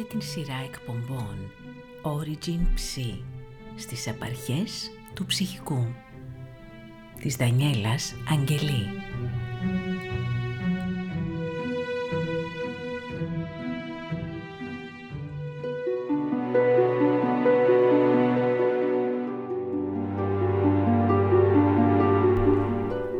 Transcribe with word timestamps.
Ακούτε 0.00 0.16
την 0.18 0.28
σειρά 0.28 0.62
εκπομπών 0.64 1.52
Origin 2.02 2.60
Ψ 2.74 2.98
στις 3.76 4.08
απαρχές 4.08 4.90
του 5.14 5.26
ψυχικού 5.26 5.86
της 7.20 7.36
Δανιέλας 7.36 8.14
Αγγελή. 8.30 8.86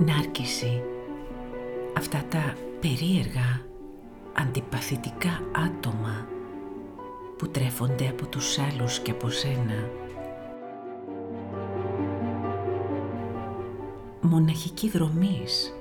Νάρκηση. 0.07 0.83
Αυτά 1.97 2.25
τα 2.29 2.55
περίεργα, 2.81 3.67
αντιπαθητικά 4.33 5.43
άτομα 5.53 6.37
που 7.39 7.49
τρέφονται 7.49 8.09
από 8.09 8.27
τους 8.27 8.59
άλλους 8.59 8.99
και 8.99 9.11
από 9.11 9.29
σένα. 9.29 9.91
Μοναχικοί 14.21 14.89
δρομείς 14.89 15.75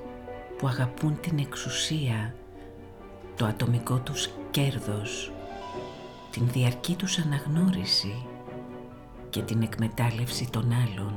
που 0.58 0.66
αγαπούν 0.66 1.20
την 1.20 1.38
εξουσία, 1.38 2.34
το 3.36 3.46
ατομικό 3.46 3.98
τους 3.98 4.28
κέρδος, 4.50 5.32
την 6.30 6.48
διαρκή 6.52 6.94
τους 6.94 7.18
αναγνώριση 7.18 8.26
και 9.30 9.42
την 9.42 9.62
εκμετάλλευση 9.62 10.50
των 10.50 10.72
άλλων. 10.72 11.14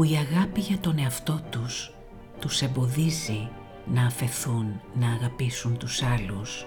Που 0.00 0.06
η 0.06 0.16
αγάπη 0.16 0.60
για 0.60 0.78
τον 0.78 0.98
εαυτό 0.98 1.40
τους 1.50 1.92
τους 2.38 2.62
εμποδίζει 2.62 3.48
να 3.92 4.06
αφαιθούν 4.06 4.80
να 4.94 5.06
αγαπήσουν 5.12 5.76
τους 5.76 6.02
άλλους. 6.02 6.66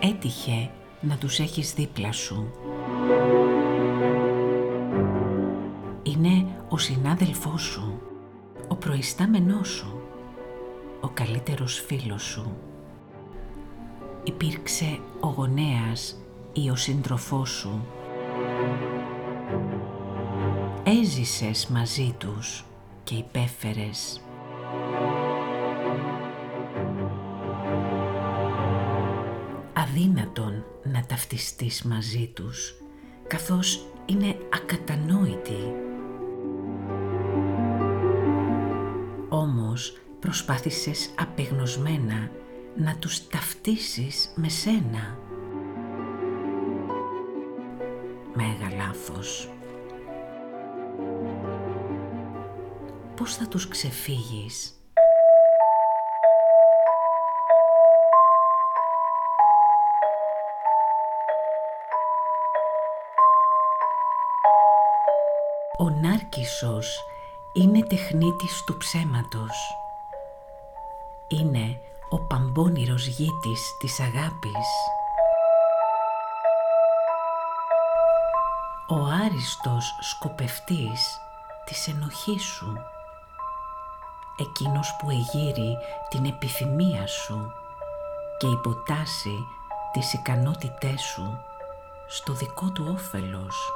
Έτυχε 0.00 0.70
να 1.00 1.16
τους 1.16 1.38
έχεις 1.38 1.72
δίπλα 1.72 2.12
σου. 2.12 2.50
Είναι 6.02 6.46
ο 6.68 6.78
συνάδελφός 6.78 7.62
σου, 7.62 8.00
ο 8.68 8.74
προϊστάμενός 8.74 9.68
σου, 9.68 10.02
ο 11.00 11.08
καλύτερος 11.08 11.84
φίλος 11.86 12.22
σου. 12.22 12.56
Υπήρξε 14.24 14.98
ο 15.20 15.26
γονέας 15.26 16.16
ή 16.52 16.70
ο 16.70 16.76
σύντροφός 16.76 17.50
σου. 17.50 17.86
Έζησες 20.86 21.66
μαζί 21.66 22.14
τους 22.18 22.64
και 23.04 23.14
υπέφερες. 23.14 24.20
Αδύνατον 29.72 30.64
να 30.82 31.04
ταυτιστείς 31.06 31.82
μαζί 31.82 32.30
τους, 32.34 32.74
καθώς 33.26 33.86
είναι 34.06 34.36
ακατανόητοι. 34.54 35.74
Όμως 39.28 39.98
προσπάθησες 40.20 41.10
απεγνωσμένα 41.18 42.30
να 42.76 42.96
τους 42.96 43.26
ταυτίσεις 43.26 44.32
με 44.36 44.48
σένα. 44.48 45.18
Μέγα 48.34 48.76
λάθος. 48.76 49.53
Πώς 53.24 53.34
θα 53.34 53.48
τους 53.48 53.68
ξεφύγεις; 53.68 54.72
Ο 65.78 65.90
Νάρκισσος 65.90 67.04
είναι 67.52 67.82
τεχνίτης 67.82 68.64
του 68.66 68.76
ψέματος. 68.76 69.76
Είναι 71.28 71.80
ο 72.08 72.18
παμπώνυρος 72.20 73.06
γήτης 73.06 73.76
της 73.80 74.00
αγάπης. 74.00 74.68
Ο 78.88 78.96
άριστος 79.24 79.96
σκοπευτής 80.00 81.20
της 81.64 81.88
ενοχής 81.88 82.42
σου. 82.42 82.93
Εκείνος 84.38 84.96
που 84.98 85.10
εγείρει 85.10 85.78
την 86.08 86.24
επιθυμία 86.24 87.06
σου 87.06 87.52
και 88.38 88.46
υποτάσσει 88.46 89.46
τις 89.92 90.12
ικανότητές 90.12 91.00
σου 91.00 91.38
στο 92.06 92.32
δικό 92.32 92.70
του 92.70 92.86
όφελος. 92.94 93.72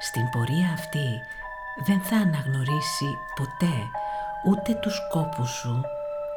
Στην 0.00 0.30
πορεία 0.30 0.72
αυτή 0.72 1.20
δεν 1.86 2.00
θα 2.00 2.16
αναγνωρίσει 2.16 3.18
ποτέ 3.34 3.74
ούτε 4.46 4.74
τους 4.74 4.94
σκόπους 4.96 5.50
σου, 5.50 5.80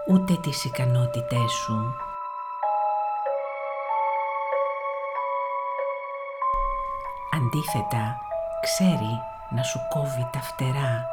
ούτε 0.08 0.34
τις 0.36 0.66
ικανότητές 0.66 1.52
σου. 1.52 1.96
Αντίθετα, 7.36 8.18
ξέρει 8.62 9.22
να 9.50 9.64
σου 9.64 9.80
κόβει 9.90 10.30
τα 10.32 10.40
φτερά 10.42 11.08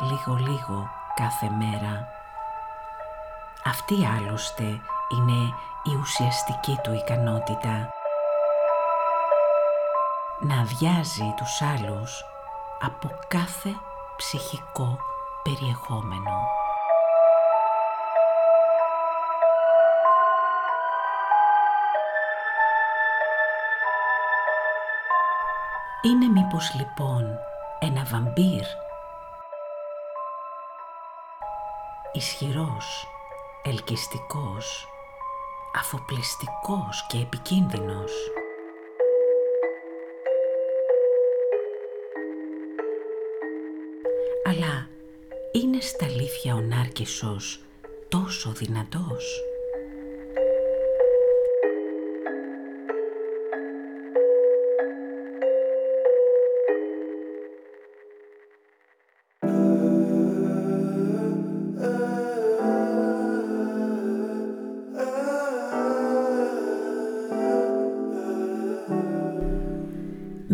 λίγο-λίγο 0.00 0.88
κάθε 1.14 1.48
μέρα. 1.50 2.08
Αυτή 3.64 4.06
άλλωστε 4.06 4.64
είναι 5.08 5.40
η 5.82 5.94
ουσιαστική 6.00 6.78
του 6.82 6.92
ικανότητα. 6.92 7.88
Να 10.40 10.60
αδειάζει 10.60 11.34
τους 11.36 11.62
άλλους 11.62 12.24
από 12.80 13.10
κάθε 13.28 13.70
ψυχικό 14.16 14.98
περιεχόμενο. 15.42 16.61
Είναι 26.04 26.26
μήπως 26.26 26.74
λοιπόν 26.74 27.38
ένα 27.80 28.04
βαμπύρ; 28.04 28.64
Ισχυρός, 32.12 33.06
ελκυστικός, 33.62 34.86
αφοπλιστικός 35.78 37.06
και 37.08 37.18
επικίνδυνος. 37.18 38.12
Αλλά 44.48 44.88
είναι 45.52 45.80
στα 45.80 46.04
αλήθεια 46.04 46.54
ο 46.54 46.60
Νάρκισσος 46.60 47.60
τόσο 48.08 48.50
δυνατός; 48.50 49.40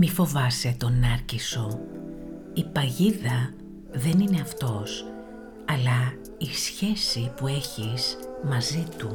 Μη 0.01 0.09
φοβάσαι 0.09 0.75
τον 0.79 0.99
Νάρκισσο. 0.99 1.81
Η 2.55 2.65
παγίδα 2.65 3.55
δεν 3.93 4.21
είναι 4.21 4.41
αυτός, 4.41 5.05
αλλά 5.65 6.13
η 6.39 6.47
σχέση 6.47 7.33
που 7.37 7.47
έχεις 7.47 8.17
μαζί 8.49 8.85
του. 8.99 9.11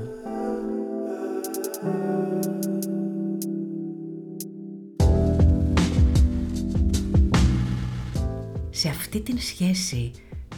Σε 8.69 8.89
αυτή 8.89 9.21
την 9.21 9.39
σχέση 9.39 10.11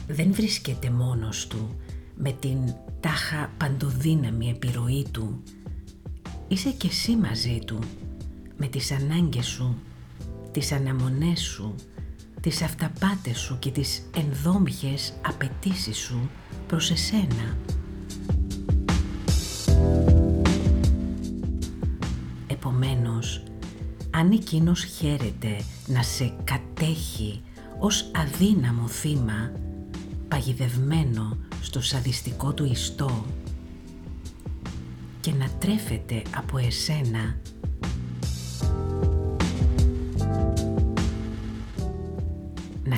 δεν 0.08 0.34
βρίσκεται 0.34 0.90
μόνος 0.90 1.48
του 1.48 1.76
με 2.16 2.32
την 2.32 2.58
τάχα 3.00 3.52
παντοδύναμη 3.58 4.50
επιρροή 4.50 5.06
του. 5.12 5.44
Είσαι 6.48 6.70
και 6.70 6.88
εσύ 6.88 7.16
μαζί 7.16 7.60
του, 7.66 7.80
με 8.58 8.68
τις 8.68 8.92
ανάγκες 8.92 9.46
σου, 9.46 9.76
τις 10.56 10.72
αναμονές 10.72 11.42
σου, 11.42 11.76
τις 12.42 12.62
αυταπάτες 12.62 13.38
σου 13.38 13.60
και 13.60 13.72
τις 13.72 14.10
ενδόμιχες 14.18 15.14
απαιτήσεις 15.26 15.98
σου 15.98 16.30
προς 16.68 16.92
εσένα. 16.92 17.58
Επομένως, 22.48 23.44
αν 24.12 24.32
εκείνος 24.32 24.84
χαίρεται 24.84 25.56
να 25.88 26.04
σε 26.04 26.34
κατέχει 26.44 27.42
ως 27.80 28.12
αδύναμο 28.16 28.88
θύμα, 28.88 29.52
παγιδευμένο 30.28 31.38
στο 31.62 31.82
σαδιστικό 31.82 32.54
του 32.54 32.66
ιστό 32.66 33.26
και 35.22 35.32
να 35.32 35.50
τρέφεται 35.60 36.22
από 36.36 36.58
εσένα 36.58 37.38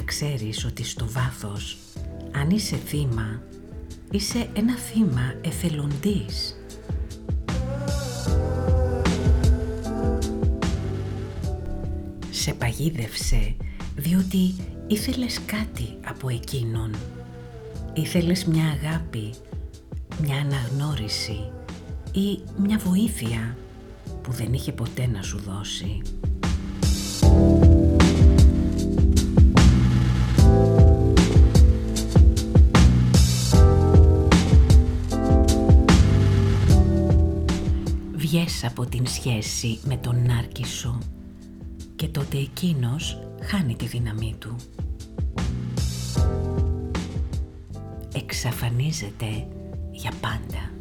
ξέρεις 0.08 0.66
ότι 0.66 0.84
στο 0.84 1.08
βάθος, 1.10 1.78
αν 2.32 2.50
είσαι 2.50 2.76
θύμα, 2.76 3.42
είσαι 4.12 4.50
ένα 4.54 4.76
θύμα 4.76 5.34
εθελοντής. 5.42 6.56
Σε 12.30 12.54
παγίδευσε 12.54 13.56
διότι 13.96 14.56
ήθελες 14.88 15.42
κάτι 15.46 15.98
από 16.06 16.30
εκείνον. 16.30 16.96
Ήθελες 17.94 18.46
μια 18.46 18.66
αγάπη, 18.66 19.34
μια 20.22 20.36
αναγνώριση 20.36 21.52
ή 22.12 22.40
μια 22.58 22.78
βοήθεια 22.78 23.58
που 24.22 24.32
δεν 24.32 24.54
είχε 24.54 24.72
ποτέ 24.72 25.08
να 25.08 25.22
σου 25.22 25.40
δώσει. 25.40 26.02
Από 38.68 38.86
την 38.86 39.08
σχέση 39.08 39.80
με 39.84 39.98
τον 39.98 40.26
νάρκη 40.26 40.66
σου 40.66 40.98
και 41.96 42.08
τότε 42.08 42.38
εκείνος 42.38 43.20
χάνει 43.42 43.76
τη 43.76 43.86
δύναμή 43.86 44.36
του. 44.40 44.56
Εξαφανίζεται 48.14 49.48
για 49.92 50.12
πάντα. 50.22 50.72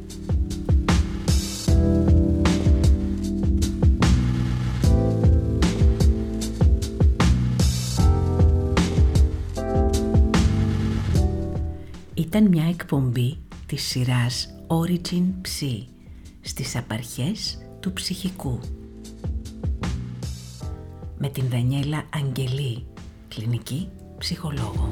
Ήταν 12.14 12.48
μια 12.48 12.68
εκπομπή 12.68 13.38
της 13.66 13.82
σειράς 13.82 14.54
Origin 14.66 15.24
Psy 15.42 15.84
στις 16.40 16.76
απαρχές 16.76 17.58
του 17.86 17.92
ψυχικού. 17.92 18.60
Με 21.18 21.28
την 21.28 21.48
Δανιέλα 21.48 22.04
Αγγελή, 22.14 22.86
κλινική 23.28 23.88
ψυχολόγο. 24.18 24.90